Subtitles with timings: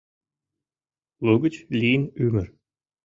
[1.25, 2.47] Лугыч лийын ӱмыр.